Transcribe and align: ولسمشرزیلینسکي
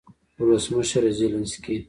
ولسمشرزیلینسکي 0.39 1.75